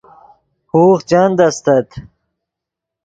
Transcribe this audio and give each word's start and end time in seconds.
ہوغ 0.71 0.97
چند 1.09 1.35
استت 1.47 1.87